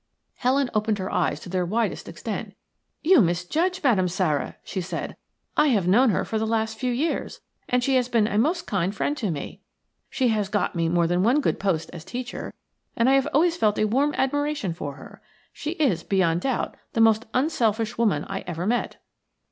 Helen 0.37 0.67
opened 0.73 0.97
her 0.97 1.11
eyes 1.11 1.39
to 1.41 1.49
their 1.49 1.63
widest 1.63 2.09
extent. 2.09 2.55
"You 3.03 3.21
misjudge 3.21 3.83
Madame 3.83 4.07
Sara," 4.07 4.55
she 4.63 4.81
said. 4.81 5.15
"I 5.55 5.67
have 5.67 5.87
known 5.87 6.09
her 6.09 6.25
for 6.25 6.39
the 6.39 6.47
last 6.47 6.79
few 6.79 6.91
years, 6.91 7.39
and 7.69 7.83
she 7.83 7.97
has 7.97 8.09
been 8.09 8.25
a 8.25 8.39
most 8.39 8.65
kind 8.65 8.95
friend 8.95 9.15
to 9.17 9.29
me. 9.29 9.61
She 10.09 10.29
has 10.29 10.49
got 10.49 10.73
me 10.73 10.89
more 10.89 11.05
than 11.05 11.21
one 11.21 11.39
good 11.39 11.59
post 11.59 11.91
as 11.93 12.03
teacher, 12.03 12.51
and 12.95 13.07
I 13.09 13.13
have 13.13 13.27
always 13.31 13.57
felt 13.57 13.77
a 13.77 13.85
warm 13.85 14.15
admiration 14.17 14.73
for 14.73 14.95
her. 14.95 15.21
She 15.53 15.73
is, 15.73 16.01
beyond 16.01 16.41
doubt, 16.41 16.77
the 16.93 17.01
most 17.01 17.27
unselfish 17.35 17.95
woman 17.95 18.25
I 18.27 18.39
ever 18.47 18.65
met." 18.65 18.95